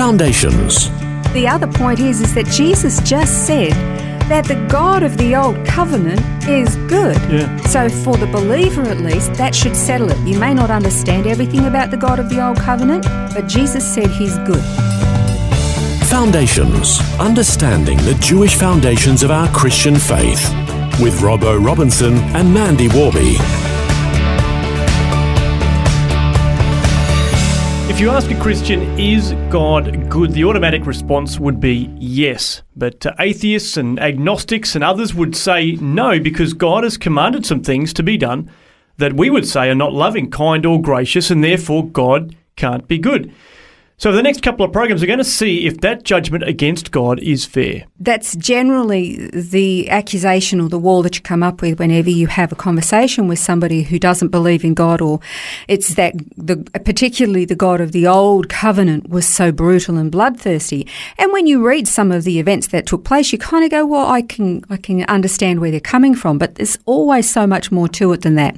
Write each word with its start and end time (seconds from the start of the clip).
Foundations. 0.00 0.88
The 1.34 1.46
other 1.46 1.66
point 1.66 2.00
is, 2.00 2.22
is 2.22 2.34
that 2.34 2.46
Jesus 2.46 3.02
just 3.02 3.46
said 3.46 3.72
that 4.30 4.46
the 4.46 4.54
God 4.66 5.02
of 5.02 5.18
the 5.18 5.36
old 5.36 5.62
covenant 5.66 6.22
is 6.48 6.74
good. 6.88 7.16
Yeah. 7.30 7.54
So 7.66 7.90
for 7.90 8.16
the 8.16 8.26
believer 8.26 8.80
at 8.80 9.02
least, 9.02 9.34
that 9.34 9.54
should 9.54 9.76
settle 9.76 10.10
it. 10.10 10.16
You 10.26 10.38
may 10.38 10.54
not 10.54 10.70
understand 10.70 11.26
everything 11.26 11.66
about 11.66 11.90
the 11.90 11.98
God 11.98 12.18
of 12.18 12.30
the 12.30 12.42
old 12.42 12.56
covenant, 12.56 13.04
but 13.34 13.46
Jesus 13.46 13.84
said 13.84 14.06
he's 14.06 14.38
good. 14.38 14.64
Foundations. 16.08 16.98
Understanding 17.20 17.98
the 17.98 18.14
Jewish 18.22 18.54
foundations 18.54 19.22
of 19.22 19.30
our 19.30 19.48
Christian 19.48 19.96
faith. 19.96 20.48
With 20.98 21.20
Robbo 21.20 21.62
Robinson 21.62 22.14
and 22.34 22.54
Mandy 22.54 22.88
Warby. 22.88 23.36
If 27.90 27.98
you 27.98 28.10
ask 28.10 28.30
a 28.30 28.40
Christian, 28.40 28.82
is 29.00 29.32
God 29.50 30.08
good? 30.08 30.30
The 30.30 30.44
automatic 30.44 30.86
response 30.86 31.40
would 31.40 31.58
be 31.58 31.92
yes. 31.98 32.62
But 32.76 33.04
uh, 33.04 33.14
atheists 33.18 33.76
and 33.76 33.98
agnostics 33.98 34.76
and 34.76 34.84
others 34.84 35.12
would 35.12 35.34
say 35.34 35.72
no 35.72 36.20
because 36.20 36.52
God 36.52 36.84
has 36.84 36.96
commanded 36.96 37.44
some 37.44 37.64
things 37.64 37.92
to 37.94 38.04
be 38.04 38.16
done 38.16 38.48
that 38.98 39.14
we 39.14 39.28
would 39.28 39.46
say 39.46 39.68
are 39.68 39.74
not 39.74 39.92
loving, 39.92 40.30
kind, 40.30 40.64
or 40.64 40.80
gracious, 40.80 41.32
and 41.32 41.42
therefore 41.42 41.84
God 41.84 42.36
can't 42.54 42.86
be 42.86 42.96
good. 42.96 43.34
So, 44.00 44.12
the 44.12 44.22
next 44.22 44.42
couple 44.42 44.64
of 44.64 44.72
programs 44.72 45.02
we're 45.02 45.08
going 45.08 45.18
to 45.18 45.24
see 45.24 45.66
if 45.66 45.82
that 45.82 46.04
judgment 46.04 46.42
against 46.44 46.90
God 46.90 47.18
is 47.18 47.44
fair. 47.44 47.84
That's 47.98 48.34
generally 48.36 49.28
the 49.28 49.90
accusation 49.90 50.58
or 50.58 50.70
the 50.70 50.78
wall 50.78 51.02
that 51.02 51.16
you 51.16 51.20
come 51.20 51.42
up 51.42 51.60
with 51.60 51.78
whenever 51.78 52.08
you 52.08 52.26
have 52.28 52.50
a 52.50 52.54
conversation 52.54 53.28
with 53.28 53.38
somebody 53.38 53.82
who 53.82 53.98
doesn't 53.98 54.28
believe 54.28 54.64
in 54.64 54.72
God, 54.72 55.02
or 55.02 55.20
it's 55.68 55.96
that 55.96 56.14
the 56.38 56.56
particularly 56.82 57.44
the 57.44 57.54
God 57.54 57.82
of 57.82 57.92
the 57.92 58.06
old 58.06 58.48
covenant 58.48 59.10
was 59.10 59.26
so 59.26 59.52
brutal 59.52 59.98
and 59.98 60.10
bloodthirsty. 60.10 60.86
And 61.18 61.30
when 61.30 61.46
you 61.46 61.62
read 61.62 61.86
some 61.86 62.10
of 62.10 62.24
the 62.24 62.38
events 62.38 62.68
that 62.68 62.86
took 62.86 63.04
place, 63.04 63.34
you 63.34 63.38
kind 63.38 63.66
of 63.66 63.70
go, 63.70 63.84
"Well, 63.84 64.06
I 64.06 64.22
can 64.22 64.64
I 64.70 64.78
can 64.78 65.04
understand 65.10 65.60
where 65.60 65.70
they're 65.70 65.78
coming 65.78 66.14
from," 66.14 66.38
but 66.38 66.54
there's 66.54 66.78
always 66.86 67.28
so 67.28 67.46
much 67.46 67.70
more 67.70 67.88
to 67.88 68.14
it 68.14 68.22
than 68.22 68.36
that. 68.36 68.56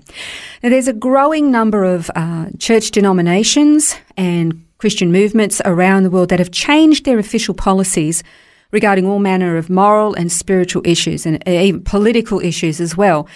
Now, 0.63 0.69
there's 0.69 0.87
a 0.87 0.93
growing 0.93 1.51
number 1.51 1.83
of 1.83 2.13
uh, 2.15 2.51
church 2.61 2.93
denominations 2.93 3.97
and 4.17 4.63
Christian 4.83 5.13
movements 5.13 5.63
around 5.65 6.03
the 6.03 6.11
world 6.11 6.29
that 6.31 6.41
have 6.41 6.51
changed 6.51 7.05
their 7.05 7.21
official 7.21 7.55
policies 7.55 8.25
regarding 8.73 9.07
all 9.07 9.21
manner 9.21 9.57
of 9.57 9.71
moral 9.71 10.13
and 10.15 10.33
spiritual 10.33 10.83
issues 10.85 11.25
and 11.25 11.41
even 11.47 11.85
political 11.85 12.41
issues 12.41 12.81
as 12.81 12.97
well. 12.97 13.29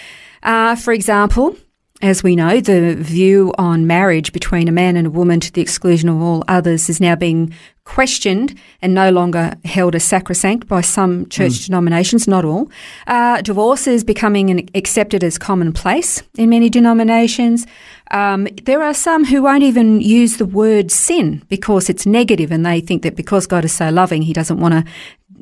Uh, 0.43 0.75
for 0.75 0.93
example, 0.93 1.57
as 2.03 2.25
we 2.25 2.35
know, 2.35 2.61
the 2.61 2.97
view 2.97 3.55
on 3.59 3.87
marriage 3.87 4.33
between 4.33 4.67
a 4.67 4.73
man 4.73 4.97
and 4.97 5.07
a 5.07 5.11
woman 5.11 5.39
to 5.39 5.53
the 5.53 5.61
exclusion 5.61 6.09
of 6.09 6.21
all 6.21 6.43
others 6.49 6.89
is 6.89 7.01
now 7.01 7.15
being 7.15 7.55
questioned 7.87 8.55
and 8.83 8.93
no 8.93 9.11
longer 9.11 9.55
held 9.65 9.95
as 9.95 10.05
sacrosanct 10.05 10.67
by 10.67 10.83
some 10.83 11.27
church 11.29 11.53
mm. 11.53 11.67
denominations, 11.67 12.29
not 12.29 12.45
all. 12.45 12.69
Uh, 13.07 13.41
divorce 13.41 13.87
is 13.87 14.05
becoming 14.05 14.51
an, 14.51 14.69
accepted 14.75 15.25
as 15.25 15.39
commonplace 15.39 16.23
in 16.37 16.51
many 16.51 16.69
denominations. 16.69 17.67
Um, 18.11 18.49
there 18.65 18.83
are 18.83 18.93
some 18.93 19.25
who 19.25 19.43
won't 19.45 19.63
even 19.63 20.01
use 20.01 20.37
the 20.37 20.45
word 20.45 20.91
sin 20.91 21.43
because 21.49 21.89
it's 21.89 22.05
negative 22.05 22.51
and 22.51 22.67
they 22.67 22.81
think 22.81 23.03
that 23.03 23.17
because 23.17 23.47
God 23.47 23.65
is 23.65 23.73
so 23.73 23.89
loving, 23.89 24.21
he 24.21 24.33
doesn't 24.33 24.61
want 24.61 24.75
to 24.75 24.85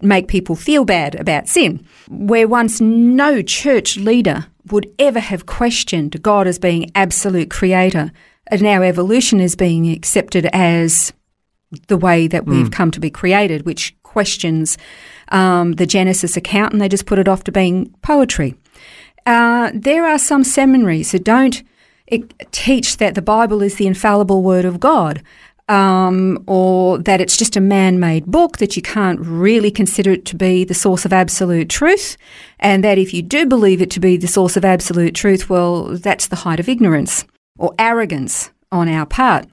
make 0.03 0.29
people 0.29 0.55
feel 0.55 0.85
bad 0.85 1.15
about 1.17 1.49
sin. 1.49 1.85
Where 2.09 2.47
once 2.47 2.81
no 2.81 3.43
church 3.43 3.97
leader 3.97 4.47
would 4.71 4.93
ever 4.99 5.21
have 5.21 5.47
questioned 5.47 6.23
God 6.23 6.47
as 6.47 6.59
being 6.59 6.91
absolute 6.95 7.51
creator, 7.51 8.13
and 8.49 8.63
now 8.63 8.83
evolution 8.83 9.41
is 9.41 9.57
being 9.57 9.91
accepted 9.91 10.47
as 10.53 11.13
the 11.89 11.97
way 11.97 12.27
that 12.27 12.47
we've 12.47 12.69
mm. 12.69 12.73
come 12.73 12.91
to 12.91 13.01
be 13.01 13.11
created, 13.11 13.67
which 13.67 13.95
questions 14.03 14.79
um, 15.29 15.73
the 15.73 15.87
Genesis 15.87 16.37
account 16.37 16.73
and 16.73 16.81
they 16.81 16.89
just 16.89 17.07
put 17.07 17.19
it 17.19 17.29
off 17.29 17.45
to 17.45 17.53
being 17.53 17.95
poetry. 18.03 18.55
Uh, 19.27 19.71
there 19.75 20.07
are 20.07 20.19
some 20.19 20.45
seminaries 20.45 21.13
who 21.13 21.19
don't 21.19 21.63
teach 22.53 22.99
that 22.99 23.15
the 23.15 23.23
Bible 23.23 23.63
is 23.63 23.77
the 23.77 23.87
infallible 23.87 24.43
word 24.43 24.65
of 24.65 24.79
God. 24.81 25.23
Um, 25.67 26.45
or 26.47 26.99
that 26.99 27.23
it's 27.23 27.39
just 27.39 27.57
a 27.57 27.61
man 27.61 27.99
made 27.99 28.27
book, 28.27 28.59
that 28.59 28.77
you 28.77 28.83
can't 28.83 29.19
really 29.19 29.71
consider 29.71 30.13
it 30.13 30.27
to 30.27 30.37
be 30.37 30.63
the 30.63 30.75
source 30.75 31.07
of 31.07 31.13
absolute 31.13 31.71
truth, 31.71 32.19
and 32.59 32.85
that 32.85 32.99
if 32.99 33.15
you 33.15 33.23
do 33.23 33.47
believe 33.47 33.81
it 33.81 33.91
to 33.93 33.99
be 33.99 34.19
the 34.19 34.27
source 34.27 34.59
of 34.59 34.65
absolute 34.67 35.15
truth, 35.15 35.49
well, 35.49 35.97
that's 35.97 36.27
the 36.27 36.37
height 36.37 36.61
of 36.61 36.69
ignorance 36.69 37.25
or 37.59 37.73
arrogance 37.79 38.51
on 38.71 38.91
our 38.91 39.07
part. 39.07 39.47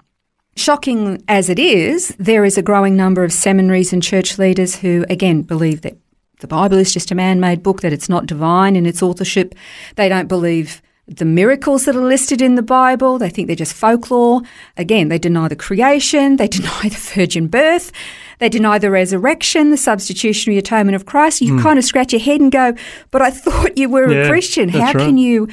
Shocking 0.56 1.24
as 1.28 1.50
it 1.50 1.60
is, 1.60 2.10
there 2.20 2.44
is 2.44 2.58
a 2.58 2.62
growing 2.62 2.96
number 2.96 3.24
of 3.24 3.32
seminaries 3.32 3.94
and 3.94 4.04
church 4.04 4.38
leaders 4.38 4.76
who, 4.78 5.06
again, 5.10 5.44
believe 5.44 5.82
that 5.82 5.98
the 6.40 6.48
Bible 6.48 6.78
is 6.78 6.94
just 6.94 7.12
a 7.12 7.16
man 7.16 7.40
made 7.40 7.64
book, 7.64 7.82
that 7.82 7.94
it's 7.94 8.10
not 8.10 8.26
divine 8.26 8.76
in 8.76 8.86
its 8.86 9.02
authorship. 9.02 9.56
They 9.96 10.10
don't 10.10 10.28
believe 10.28 10.82
the 11.08 11.26
miracles 11.26 11.86
that 11.86 11.96
are 11.96 12.04
listed 12.04 12.42
in 12.42 12.56
the 12.56 12.62
Bible. 12.62 13.18
They 13.18 13.30
think 13.30 13.48
they're 13.48 13.56
just 13.56 13.74
folklore. 13.74 14.42
Again, 14.78 15.10
they 15.10 15.20
deny 15.20 15.48
the 15.48 15.56
creation, 15.56 16.38
they 16.38 16.48
deny 16.60 16.84
the 16.84 17.12
virgin 17.16 17.48
birth, 17.48 17.92
they 18.40 18.50
deny 18.50 18.78
the 18.78 18.92
resurrection, 18.92 19.72
the 19.72 19.78
substitutionary 19.78 20.58
atonement 20.58 20.96
of 20.96 21.06
Christ. 21.06 21.42
You 21.42 21.54
mm. 21.54 21.62
kind 21.62 21.78
of 21.78 21.86
scratch 21.86 22.14
your 22.14 22.22
head 22.22 22.42
and 22.42 22.52
go, 22.52 22.74
But 23.12 23.22
I 23.22 23.30
thought 23.32 23.78
you 23.78 23.90
were 23.90 24.12
yeah, 24.12 24.24
a 24.24 24.28
Christian. 24.28 24.70
How 24.70 24.80
right. 24.80 24.96
can 24.96 25.18
you 25.18 25.48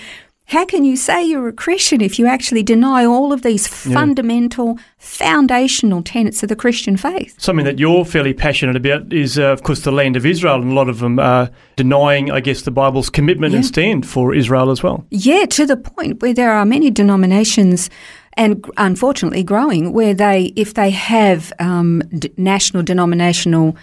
how 0.48 0.64
can 0.64 0.82
you 0.82 0.96
say 0.96 1.22
you're 1.22 1.48
a 1.48 1.52
Christian 1.52 2.00
if 2.00 2.18
you 2.18 2.26
actually 2.26 2.62
deny 2.62 3.04
all 3.04 3.34
of 3.34 3.42
these 3.42 3.66
fundamental, 3.66 4.76
yeah. 4.76 4.82
foundational 4.96 6.02
tenets 6.02 6.42
of 6.42 6.48
the 6.48 6.56
Christian 6.56 6.96
faith? 6.96 7.34
Something 7.38 7.66
that 7.66 7.78
you're 7.78 8.02
fairly 8.06 8.32
passionate 8.32 8.74
about 8.74 9.12
is, 9.12 9.38
uh, 9.38 9.42
of 9.44 9.62
course, 9.62 9.82
the 9.82 9.92
land 9.92 10.16
of 10.16 10.24
Israel, 10.24 10.62
and 10.62 10.70
a 10.70 10.74
lot 10.74 10.88
of 10.88 11.00
them 11.00 11.18
are 11.18 11.50
denying, 11.76 12.30
I 12.30 12.40
guess, 12.40 12.62
the 12.62 12.70
Bible's 12.70 13.10
commitment 13.10 13.52
yeah. 13.52 13.58
and 13.58 13.66
stand 13.66 14.06
for 14.06 14.34
Israel 14.34 14.70
as 14.70 14.82
well. 14.82 15.04
Yeah, 15.10 15.44
to 15.44 15.66
the 15.66 15.76
point 15.76 16.22
where 16.22 16.32
there 16.32 16.52
are 16.52 16.64
many 16.64 16.90
denominations 16.90 17.90
and 18.32 18.64
unfortunately 18.78 19.42
growing 19.42 19.92
where 19.92 20.14
they, 20.14 20.54
if 20.56 20.72
they 20.72 20.90
have 20.90 21.52
um, 21.58 22.00
d- 22.18 22.32
national 22.38 22.82
denominational 22.84 23.76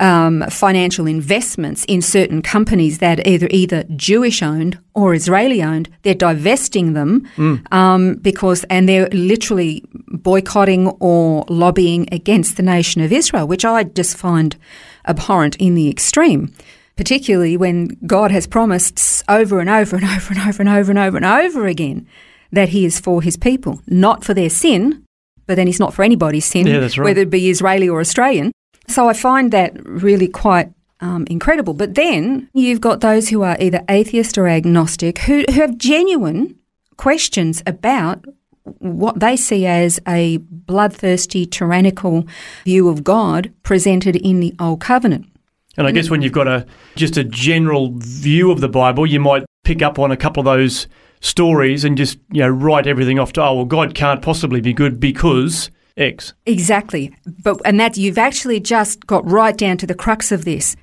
um, 0.00 0.44
financial 0.48 1.06
investments 1.06 1.84
in 1.84 2.02
certain 2.02 2.42
companies 2.42 2.98
that 2.98 3.20
are 3.20 3.28
either 3.28 3.48
either 3.50 3.84
Jewish 3.94 4.42
owned 4.42 4.78
or 4.94 5.14
Israeli 5.14 5.62
owned. 5.62 5.88
They're 6.02 6.14
divesting 6.14 6.94
them 6.94 7.28
mm. 7.36 7.72
um, 7.72 8.16
because, 8.16 8.64
and 8.64 8.88
they're 8.88 9.08
literally 9.10 9.84
boycotting 10.08 10.88
or 11.00 11.44
lobbying 11.48 12.08
against 12.12 12.56
the 12.56 12.62
nation 12.62 13.02
of 13.02 13.12
Israel, 13.12 13.46
which 13.46 13.64
I 13.64 13.84
just 13.84 14.16
find 14.16 14.56
abhorrent 15.06 15.56
in 15.56 15.74
the 15.74 15.88
extreme. 15.88 16.52
Particularly 16.96 17.56
when 17.56 17.96
God 18.06 18.30
has 18.30 18.46
promised 18.46 19.24
over 19.28 19.60
and 19.60 19.70
over 19.70 19.96
and 19.96 20.04
over 20.16 20.34
and 20.34 20.48
over 20.48 20.60
and 20.62 20.68
over 20.68 20.90
and 20.90 20.98
over 20.98 21.16
and 21.16 21.26
over 21.26 21.66
again 21.66 22.06
that 22.52 22.70
He 22.70 22.84
is 22.84 22.98
for 22.98 23.22
His 23.22 23.36
people, 23.36 23.80
not 23.86 24.24
for 24.24 24.34
their 24.34 24.50
sin, 24.50 25.04
but 25.46 25.54
then 25.54 25.66
He's 25.66 25.80
not 25.80 25.94
for 25.94 26.02
anybody's 26.02 26.44
sin, 26.44 26.66
yeah, 26.66 26.78
right. 26.78 26.98
whether 26.98 27.22
it 27.22 27.30
be 27.30 27.48
Israeli 27.50 27.88
or 27.88 28.00
Australian. 28.00 28.52
So 28.90 29.08
I 29.08 29.12
find 29.12 29.52
that 29.52 29.72
really 29.86 30.28
quite 30.28 30.70
um, 31.00 31.26
incredible. 31.30 31.74
But 31.74 31.94
then 31.94 32.48
you've 32.52 32.80
got 32.80 33.00
those 33.00 33.28
who 33.28 33.42
are 33.42 33.56
either 33.60 33.82
atheist 33.88 34.36
or 34.36 34.48
agnostic 34.48 35.18
who, 35.20 35.44
who 35.48 35.60
have 35.60 35.78
genuine 35.78 36.58
questions 36.96 37.62
about 37.66 38.24
what 38.64 39.20
they 39.20 39.36
see 39.36 39.66
as 39.66 40.00
a 40.06 40.36
bloodthirsty, 40.38 41.46
tyrannical 41.46 42.26
view 42.64 42.88
of 42.88 43.02
God 43.02 43.52
presented 43.62 44.16
in 44.16 44.40
the 44.40 44.54
Old 44.60 44.80
Covenant. 44.80 45.26
And 45.76 45.86
I 45.86 45.92
guess 45.92 46.10
when 46.10 46.20
you've 46.20 46.32
got 46.32 46.46
a 46.46 46.66
just 46.96 47.16
a 47.16 47.24
general 47.24 47.92
view 47.96 48.50
of 48.50 48.60
the 48.60 48.68
Bible, 48.68 49.06
you 49.06 49.20
might 49.20 49.44
pick 49.64 49.82
up 49.82 49.98
on 49.98 50.10
a 50.10 50.16
couple 50.16 50.40
of 50.40 50.44
those 50.44 50.88
stories 51.20 51.84
and 51.84 51.96
just 51.96 52.18
you 52.30 52.40
know 52.40 52.48
write 52.48 52.86
everything 52.86 53.18
off 53.18 53.32
to 53.32 53.42
oh 53.42 53.54
well 53.54 53.64
God 53.66 53.94
can't 53.94 54.22
possibly 54.22 54.60
be 54.60 54.72
good 54.72 54.98
because 54.98 55.70
X. 55.96 56.32
Exactly. 56.46 57.14
But 57.42 57.60
and 57.64 57.78
that 57.80 57.96
you've 57.96 58.18
actually 58.18 58.60
just 58.60 59.06
got 59.06 59.28
right 59.30 59.56
down 59.56 59.76
to 59.78 59.86
the 59.86 59.94
crux 59.94 60.32
of 60.32 60.44
this. 60.44 60.76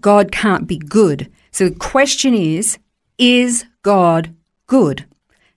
God 0.00 0.32
can't 0.32 0.66
be 0.66 0.78
good. 0.78 1.30
So 1.50 1.68
the 1.68 1.74
question 1.74 2.34
is, 2.34 2.78
is 3.18 3.64
God 3.82 4.34
good? 4.66 5.04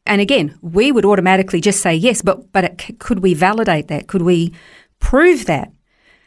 And 0.06 0.22
again, 0.22 0.58
we 0.62 0.92
would 0.92 1.06
automatically 1.06 1.62
just 1.62 1.82
say 1.82 1.96
yes, 1.96 2.22
but 2.22 2.52
but 2.52 2.64
it, 2.66 3.00
could 3.00 3.20
we 3.20 3.34
validate 3.34 3.88
that? 3.88 4.08
Could 4.08 4.22
we 4.22 4.54
prove 5.00 5.46
that? 5.46 5.72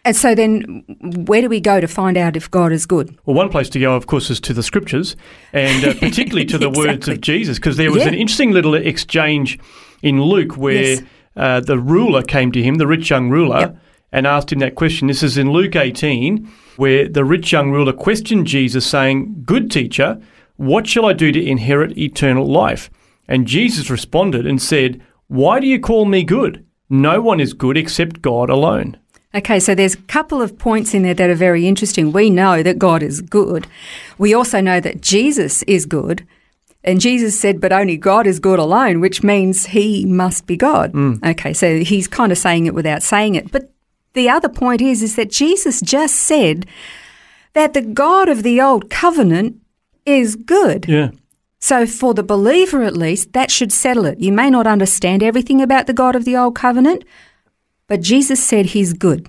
And 0.04 0.16
so 0.16 0.34
then, 0.34 0.84
where 1.26 1.42
do 1.42 1.48
we 1.50 1.60
go 1.60 1.80
to 1.80 1.86
find 1.88 2.16
out 2.16 2.34
if 2.36 2.50
God 2.50 2.72
is 2.72 2.86
good? 2.86 3.19
Well, 3.26 3.36
one 3.36 3.50
place 3.50 3.69
to 3.70 3.78
go, 3.80 3.94
of 3.94 4.06
course, 4.06 4.30
is 4.30 4.40
to 4.40 4.54
the 4.54 4.62
scriptures, 4.62 5.16
and 5.52 5.84
uh, 5.84 5.94
particularly 5.94 6.46
to 6.46 6.56
the 6.56 6.70
words 6.82 7.08
of 7.08 7.20
Jesus, 7.20 7.58
because 7.58 7.76
there 7.76 7.90
was 7.92 8.02
Yeah. 8.04 8.08
an 8.08 8.14
interesting 8.14 8.52
little 8.52 8.75
exchange 8.75 9.58
in 10.02 10.22
Luke 10.22 10.56
where 10.56 10.82
Yes. 10.82 11.02
Uh, 11.38 11.61
the 11.61 11.79
ruler 11.79 12.23
came 12.23 12.52
to 12.52 12.62
him, 12.62 12.75
the 12.76 12.87
rich 12.87 13.11
young 13.11 13.31
ruler, 13.31 13.61
Yep. 13.61 13.76
and 14.12 14.26
asked 14.26 14.52
him 14.52 14.58
that 14.58 14.75
question. 14.75 15.08
This 15.08 15.23
is 15.23 15.38
in 15.38 15.50
Luke 15.52 15.76
18, 15.76 16.50
where 16.76 17.08
the 17.08 17.25
rich 17.25 17.52
young 17.52 17.70
ruler 17.70 17.93
questioned 17.93 18.46
Jesus, 18.46 18.87
saying, 18.87 19.43
Good 19.44 19.70
teacher, 19.70 20.20
what 20.56 20.87
shall 20.87 21.06
I 21.06 21.12
do 21.12 21.31
to 21.32 21.44
inherit 21.46 21.96
eternal 21.96 22.46
life? 22.46 22.90
And 23.29 23.46
Jesus 23.46 23.90
responded 23.90 24.46
and 24.46 24.61
said, 24.61 25.00
Why 25.29 25.61
do 25.61 25.67
you 25.67 25.79
call 25.79 26.05
me 26.05 26.25
good? 26.25 26.64
No 26.90 27.20
one 27.20 27.38
is 27.40 27.52
good 27.52 27.76
except 27.76 28.23
God 28.23 28.49
alone. 28.50 28.96
Okay, 29.35 29.61
so 29.61 29.75
there's 29.75 29.94
a 29.94 29.99
couple 30.08 30.40
of 30.40 30.58
points 30.58 30.94
in 30.94 31.02
there 31.02 31.12
that 31.12 31.29
are 31.29 31.35
very 31.35 31.69
interesting. 31.69 32.12
We 32.12 32.31
know 32.31 32.62
that 32.62 32.79
God 32.79 33.02
is 33.02 33.20
good. 33.20 33.67
We 34.17 34.32
also 34.32 34.62
know 34.62 34.81
that 34.81 35.02
Jesus 35.02 35.62
is 35.64 35.85
good. 35.85 36.26
And 36.88 37.02
Jesus 37.02 37.38
said, 37.38 37.61
but 37.61 37.70
only 37.70 37.99
God 37.99 38.26
is 38.26 38.40
good 38.40 38.58
alone, 38.58 39.00
which 39.00 39.23
means 39.23 39.67
he 39.67 40.06
must 40.06 40.46
be 40.46 40.56
God. 40.56 40.94
Mm. 40.94 41.23
Okay, 41.32 41.52
so 41.52 41.81
he's 41.81 42.08
kind 42.08 42.32
of 42.32 42.38
saying 42.38 42.64
it 42.64 42.73
without 42.73 43.02
saying 43.02 43.35
it. 43.35 43.52
But 43.52 43.70
the 44.14 44.31
other 44.31 44.49
point 44.49 44.81
is, 44.81 45.02
is 45.02 45.14
that 45.17 45.31
Jesus 45.31 45.82
just 45.82 46.14
said 46.14 46.64
that 47.52 47.75
the 47.75 47.82
God 47.82 48.31
of 48.31 48.43
the 48.43 48.62
old 48.62 48.88
covenant 48.88 49.61
is 50.06 50.35
good. 50.35 50.87
Yeah. 50.88 51.11
So, 51.61 51.87
for 51.87 52.14
the 52.14 52.23
believer 52.23 52.82
at 52.85 52.96
least, 52.96 53.35
that 53.35 53.50
should 53.50 53.73
settle 53.73 54.06
it. 54.06 54.19
You 54.19 54.32
may 54.32 54.49
not 54.49 54.67
understand 54.67 55.23
everything 55.23 55.61
about 55.61 55.88
the 55.88 55.93
God 55.93 56.17
of 56.17 56.25
the 56.25 56.37
Old 56.37 56.55
Covenant, 56.55 57.05
but 57.87 58.00
Jesus 58.00 58.43
said 58.43 58.67
he's 58.67 58.93
good. 58.93 59.29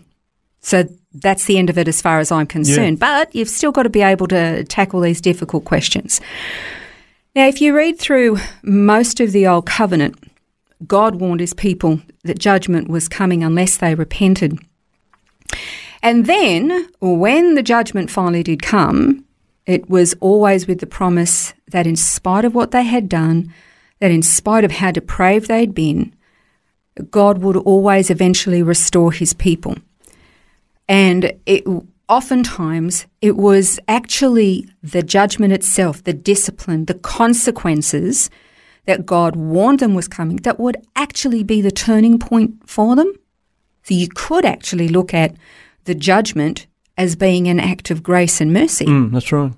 So, 0.62 0.88
that's 1.12 1.46
the 1.46 1.58
end 1.58 1.70
of 1.70 1.78
it 1.78 1.88
as 1.88 2.02
far 2.02 2.20
as 2.20 2.32
I'm 2.32 2.46
concerned. 2.46 3.00
But 3.00 3.34
you've 3.34 3.50
still 3.50 3.72
got 3.72 3.84
to 3.84 3.90
be 3.90 4.04
able 4.04 4.28
to 4.28 4.64
tackle 4.66 5.02
these 5.02 5.20
difficult 5.20 5.66
questions. 5.66 6.22
Now, 7.40 7.48
if 7.48 7.62
you 7.62 7.74
read 7.74 7.98
through 7.98 8.38
most 8.64 9.22
of 9.22 9.32
the 9.32 9.48
Old 9.48 9.66
Covenant, 9.66 10.22
God 10.86 11.22
warned 11.22 11.40
his 11.40 11.54
people 11.54 12.02
that 12.26 12.38
judgment 12.38 12.90
was 12.90 13.08
coming 13.08 13.46
unless 13.46 13.78
they 13.78 13.96
repented. 13.96 14.60
And 16.04 16.26
then, 16.26 16.90
when 17.00 17.56
the 17.56 17.64
judgment 17.64 18.12
finally 18.12 18.44
did 18.44 18.62
come, 18.62 19.24
it 19.66 19.90
was 19.90 20.16
always 20.20 20.68
with 20.68 20.82
the 20.82 20.86
promise 20.86 21.54
that, 21.70 21.88
in 21.88 21.96
spite 21.96 22.44
of 22.44 22.56
what 22.56 22.72
they 22.72 22.84
had 22.84 23.08
done, 23.08 23.54
that 24.00 24.12
in 24.12 24.22
spite 24.22 24.66
of 24.66 24.72
how 24.72 24.92
depraved 24.92 25.48
they'd 25.48 25.74
been, 25.74 26.14
God 27.10 27.38
would 27.38 27.56
always 27.56 28.10
eventually 28.10 28.62
restore 28.62 29.14
his 29.14 29.32
people. 29.32 29.78
And 30.90 31.32
it, 31.46 31.64
oftentimes, 32.10 33.06
it 33.22 33.38
was 33.38 33.80
actually 33.88 34.68
the 34.84 35.04
judgment 35.04 35.54
itself, 35.54 36.04
the 36.04 36.14
discipline, 36.14 36.86
the 36.86 36.96
consequences 36.96 38.30
that 38.86 39.06
God 39.06 39.36
warned 39.36 39.80
them 39.80 39.94
was 39.94 40.08
coming 40.08 40.38
that 40.38 40.60
would 40.60 40.78
actually 40.96 41.44
be 41.44 41.62
the 41.62 41.72
turning 41.72 42.18
point 42.18 42.68
for 42.68 42.96
them. 42.96 43.14
So 43.84 43.94
you 43.94 44.08
could 44.14 44.46
actually 44.46 44.88
look 44.88 45.14
at 45.14 45.36
the 45.86 45.96
judgment 45.96 46.68
as 46.98 47.16
being 47.16 47.48
an 47.48 47.60
act 47.60 47.92
of 47.92 48.04
grace 48.04 48.42
and 48.42 48.52
mercy. 48.52 48.86
Mm, 48.86 49.12
that's 49.12 49.32
right. 49.32 49.54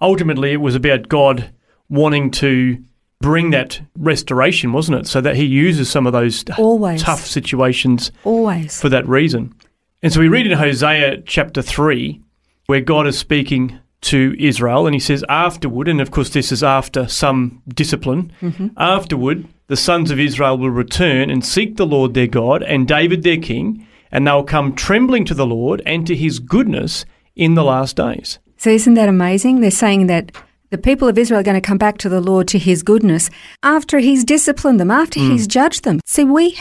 Ultimately, 0.00 0.52
it 0.52 0.60
was 0.60 0.74
about 0.74 1.08
God 1.08 1.50
wanting 1.88 2.30
to 2.32 2.82
bring 3.20 3.50
that 3.50 3.80
restoration, 3.98 4.72
wasn't 4.72 4.98
it? 4.98 5.06
So 5.06 5.20
that 5.20 5.36
He 5.36 5.44
uses 5.44 5.90
some 5.90 6.06
of 6.06 6.12
those 6.12 6.42
Always. 6.58 7.02
tough 7.02 7.26
situations 7.26 8.10
Always. 8.24 8.80
for 8.80 8.88
that 8.88 9.06
reason. 9.06 9.54
And 10.02 10.12
so 10.12 10.20
we 10.20 10.28
read 10.28 10.46
in 10.46 10.56
Hosea 10.56 11.22
chapter 11.26 11.60
3, 11.60 12.22
where 12.66 12.80
God 12.80 13.06
is 13.06 13.18
speaking 13.18 13.78
to 14.02 14.34
Israel, 14.38 14.86
and 14.86 14.94
He 14.94 15.00
says, 15.00 15.22
Afterward, 15.28 15.88
and 15.88 16.00
of 16.00 16.10
course, 16.10 16.30
this 16.30 16.50
is 16.50 16.62
after 16.62 17.06
some 17.06 17.62
discipline, 17.68 18.32
mm-hmm. 18.40 18.68
afterward, 18.78 19.46
the 19.66 19.76
sons 19.76 20.10
of 20.10 20.18
Israel 20.18 20.56
will 20.56 20.70
return 20.70 21.28
and 21.28 21.44
seek 21.44 21.76
the 21.76 21.86
Lord 21.86 22.14
their 22.14 22.26
God 22.26 22.62
and 22.62 22.88
David 22.88 23.24
their 23.24 23.36
king, 23.36 23.86
and 24.10 24.26
they'll 24.26 24.42
come 24.42 24.74
trembling 24.74 25.26
to 25.26 25.34
the 25.34 25.46
Lord 25.46 25.82
and 25.84 26.06
to 26.06 26.16
His 26.16 26.38
goodness 26.38 27.04
in 27.36 27.54
the 27.54 27.64
last 27.64 27.96
days. 27.96 28.38
So 28.56 28.70
isn't 28.70 28.94
that 28.94 29.08
amazing? 29.08 29.60
They're 29.60 29.70
saying 29.70 30.06
that 30.06 30.32
the 30.70 30.78
people 30.78 31.08
of 31.08 31.18
Israel 31.18 31.40
are 31.40 31.44
going 31.44 31.60
to 31.60 31.60
come 31.60 31.78
back 31.78 31.98
to 31.98 32.08
the 32.08 32.20
Lord 32.20 32.46
to 32.48 32.58
his 32.58 32.82
goodness 32.82 33.28
after 33.62 33.98
he's 33.98 34.24
disciplined 34.24 34.78
them, 34.78 34.90
after 34.90 35.18
mm. 35.18 35.32
he's 35.32 35.46
judged 35.46 35.84
them. 35.84 36.00
See, 36.06 36.24
we, 36.24 36.56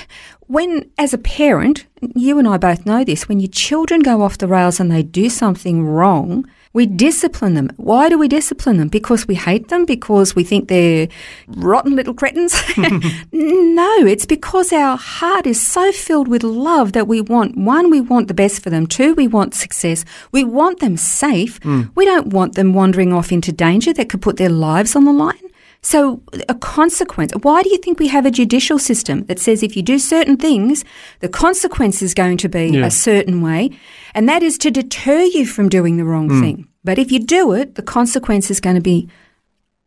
when 0.50 0.90
as 0.98 1.14
a 1.14 1.20
parent, 1.20 1.86
you 2.16 2.40
and 2.40 2.48
I 2.48 2.58
both 2.58 2.84
know 2.84 3.04
this, 3.04 3.30
when 3.30 3.40
your 3.40 3.52
children 3.52 4.02
go 4.02 4.24
off 4.24 4.40
the 4.40 4.48
rails 4.48 4.80
and 4.80 4.92
they 4.92 5.04
do 5.04 5.30
something 5.30 5.86
wrong, 5.86 6.44
we 6.74 6.88
discipline 6.88 7.54
them. 7.54 7.70
Why 7.78 8.10
do 8.10 8.18
we 8.18 8.28
discipline 8.28 8.78
them? 8.78 8.88
Because 8.88 9.28
we 9.28 9.36
hate 9.36 9.68
them? 9.68 9.86
Because 9.86 10.36
we 10.36 10.44
think 10.44 10.68
they're 10.68 11.08
rotten 11.48 11.96
little 11.96 12.16
cretins? 12.16 12.56
no, 12.78 13.98
it's 14.06 14.26
because 14.26 14.74
our 14.74 14.98
heart 14.98 15.46
is 15.46 15.62
so 15.62 15.92
filled 15.92 16.28
with 16.28 16.42
love 16.42 16.94
that 16.94 17.08
we 17.08 17.22
want 17.22 17.56
one, 17.56 17.92
we 17.92 18.02
want 18.02 18.28
the 18.28 18.34
best 18.34 18.64
for 18.64 18.72
them. 18.72 18.88
Two, 18.88 19.14
we 19.14 19.28
want 19.28 19.54
success. 19.54 20.04
We 20.32 20.44
want 20.44 20.80
them 20.80 20.98
safe. 20.98 21.60
Mm. 21.60 21.92
We 21.94 22.06
don't 22.06 22.34
want 22.34 22.56
them 22.56 22.74
wandering 22.74 23.14
off 23.14 23.32
into 23.32 23.52
danger 23.52 23.94
that 23.94 24.10
could 24.10 24.24
put 24.24 24.38
their 24.38 24.50
lives 24.50 24.96
on 24.96 25.06
the 25.06 25.14
line. 25.14 25.49
So, 25.82 26.22
a 26.50 26.56
consequence. 26.56 27.32
Why 27.42 27.62
do 27.64 27.70
you 27.70 27.78
think 27.78 28.00
we 28.00 28.10
have 28.10 28.26
a 28.26 28.32
judicial 28.32 28.80
system 28.80 29.24
that 29.26 29.40
says 29.40 29.64
if 29.64 29.78
you 29.78 29.82
do 29.82 29.98
certain 29.98 30.36
things, 30.36 30.84
the 31.22 31.30
consequence 31.30 32.02
is 32.02 32.14
going 32.14 32.38
to 32.38 32.50
be 32.50 32.68
Yeah. 32.68 32.86
a 32.86 32.92
certain 32.92 33.42
way? 33.42 33.70
And 34.14 34.28
that 34.28 34.44
is 34.44 34.58
to 34.60 34.72
deter 34.72 35.22
you 35.22 35.46
from 35.46 35.70
doing 35.70 35.96
the 35.98 36.04
wrong 36.04 36.30
thing. 36.42 36.68
But 36.84 37.00
if 37.00 37.12
you 37.12 37.20
do 37.20 37.54
it, 37.54 37.76
the 37.76 37.82
consequence 37.82 38.52
is 38.52 38.60
going 38.60 38.76
to 38.76 38.82
be 38.82 39.08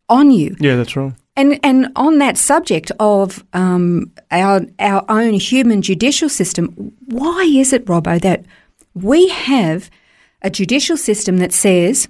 on 0.09 0.31
you. 0.31 0.57
Yeah, 0.59 0.77
that's 0.77 0.97
right. 0.97 1.13
And 1.37 1.59
and 1.63 1.89
on 1.97 2.19
that 2.19 2.37
subject 2.37 2.93
of 2.99 3.43
um, 3.55 4.11
our 4.31 4.63
our 4.79 5.05
own 5.09 5.35
human 5.35 5.81
judicial 5.83 6.29
system, 6.29 6.93
why 7.07 7.43
is 7.45 7.73
it, 7.73 7.87
Robbo, 7.87 8.21
that 8.21 8.45
we 8.95 9.29
have 9.29 9.91
a 10.43 10.51
judicial 10.51 10.97
system 10.99 11.39
that 11.39 11.53
says 11.53 12.09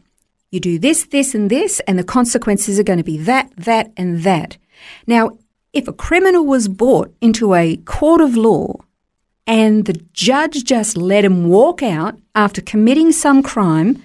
you 0.53 0.61
do 0.61 0.79
this, 0.79 1.07
this, 1.07 1.35
and 1.35 1.51
this, 1.51 1.81
and 1.89 1.99
the 1.99 2.05
consequences 2.05 2.79
are 2.79 2.85
going 2.85 2.99
to 2.99 3.05
be 3.05 3.17
that, 3.17 3.51
that, 3.57 3.91
and 3.97 4.23
that. 4.23 4.59
Now, 5.07 5.39
if 5.73 5.89
a 5.89 5.93
criminal 5.95 6.45
was 6.45 6.69
brought 6.69 7.13
into 7.23 7.55
a 7.55 7.79
court 7.79 8.21
of 8.21 8.37
law 8.37 8.77
and 9.47 9.87
the 9.87 9.95
judge 10.13 10.63
just 10.63 10.97
let 10.97 11.25
him 11.25 11.49
walk 11.49 11.83
out 11.83 12.19
after 12.35 12.61
committing 12.61 13.13
some 13.13 13.43
crime, 13.43 14.03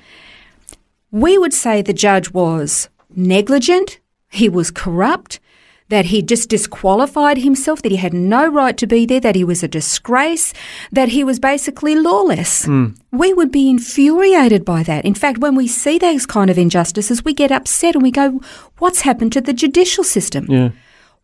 we 1.12 1.38
would 1.38 1.54
say 1.54 1.82
the 1.82 1.94
judge 1.94 2.32
was 2.32 2.88
negligent, 3.14 4.00
he 4.30 4.48
was 4.48 4.72
corrupt, 4.72 5.42
that 5.90 6.06
he 6.06 6.22
just 6.22 6.50
disqualified 6.50 7.38
himself, 7.38 7.82
that 7.82 7.92
he 7.92 7.98
had 7.98 8.14
no 8.14 8.48
right 8.48 8.76
to 8.78 8.88
be 8.88 9.06
there, 9.06 9.22
that 9.22 9.36
he 9.36 9.44
was 9.44 9.64
a 9.64 9.68
disgrace, 9.68 10.54
that 10.92 11.10
he 11.10 11.24
was 11.24 11.40
basically 11.40 11.96
lawless. 11.96 12.66
Hmm. 12.66 12.88
We 13.12 13.34
would 13.34 13.52
be 13.52 13.70
infuriated 13.70 14.66
by 14.66 14.84
that. 14.84 15.06
In 15.06 15.14
fact, 15.14 15.40
when 15.40 15.56
we 15.56 15.68
see 15.68 15.98
those 15.98 16.26
kind 16.26 16.50
of 16.50 16.58
injustices, 16.58 17.24
we 17.24 17.34
get 17.34 17.52
upset 17.52 17.96
and 17.96 18.04
we 18.04 18.12
go, 18.12 18.42
What's 18.80 19.02
happened 19.02 19.34
to 19.34 19.42
the 19.42 19.54
judicial 19.54 20.04
system? 20.04 20.46
Yeah. 20.50 20.72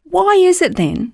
Why 0.03 0.35
is 0.35 0.61
it 0.61 0.75
then 0.75 1.13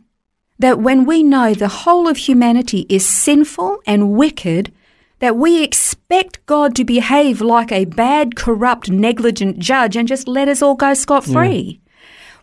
that 0.59 0.79
when 0.79 1.05
we 1.05 1.23
know 1.23 1.53
the 1.53 1.67
whole 1.69 2.07
of 2.07 2.17
humanity 2.17 2.85
is 2.89 3.07
sinful 3.07 3.81
and 3.85 4.11
wicked, 4.11 4.73
that 5.19 5.35
we 5.35 5.63
expect 5.63 6.45
God 6.45 6.75
to 6.75 6.85
behave 6.85 7.41
like 7.41 7.71
a 7.71 7.85
bad, 7.85 8.35
corrupt, 8.35 8.89
negligent 8.89 9.59
judge 9.59 9.95
and 9.95 10.07
just 10.07 10.27
let 10.27 10.47
us 10.47 10.61
all 10.61 10.75
go 10.75 10.93
scot 10.93 11.25
free? 11.25 11.81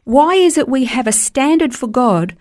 Why 0.06 0.34
is 0.36 0.56
it 0.56 0.68
we 0.68 0.84
have 0.84 1.08
a 1.08 1.12
standard 1.12 1.74
for 1.74 1.88
God 1.88 2.36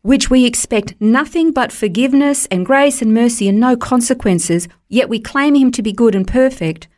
which 0.00 0.30
we 0.30 0.46
expect 0.46 0.94
nothing 0.98 1.52
but 1.52 1.70
forgiveness 1.70 2.46
and 2.46 2.64
grace 2.64 3.02
and 3.02 3.12
mercy 3.12 3.46
and 3.50 3.60
no 3.60 3.76
consequences, 3.76 4.66
yet 4.88 5.10
we 5.10 5.20
claim 5.20 5.54
Him 5.54 5.70
to 5.72 5.82
be 5.82 5.92
good 5.92 6.14
and 6.14 6.26
perfect? 6.26 6.88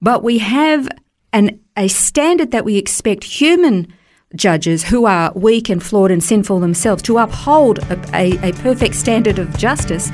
But 0.00 0.22
we 0.22 0.38
have 0.38 0.88
an, 1.34 1.60
a 1.76 1.88
standard 1.88 2.50
that 2.52 2.64
we 2.64 2.78
expect 2.78 3.24
human 3.24 3.92
judges 4.34 4.84
who 4.84 5.04
are 5.04 5.30
weak 5.34 5.68
and 5.68 5.82
flawed 5.82 6.10
and 6.10 6.24
sinful 6.24 6.60
themselves 6.60 7.02
to 7.02 7.18
uphold 7.18 7.80
a, 7.90 8.16
a, 8.16 8.52
a 8.52 8.52
perfect 8.54 8.94
standard 8.94 9.38
of 9.38 9.54
justice. 9.58 10.08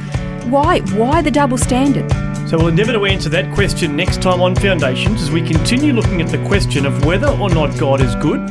Why? 0.46 0.80
Why 0.96 1.22
the 1.22 1.30
double 1.30 1.58
standard? 1.58 2.10
So 2.50 2.56
we'll 2.56 2.68
endeavour 2.68 2.94
to 2.94 3.04
answer 3.04 3.28
that 3.28 3.54
question 3.54 3.94
next 3.94 4.20
time 4.20 4.40
on 4.40 4.56
Foundations 4.56 5.22
as 5.22 5.30
we 5.30 5.46
continue 5.46 5.92
looking 5.92 6.20
at 6.20 6.28
the 6.28 6.44
question 6.48 6.84
of 6.86 7.04
whether 7.04 7.28
or 7.28 7.50
not 7.50 7.78
God 7.78 8.00
is 8.00 8.16
good 8.16 8.50